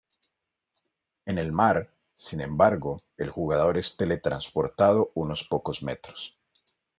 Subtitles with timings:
[1.25, 6.39] En el mar, sin embargo, el jugador es teletransportado unos pocos metros.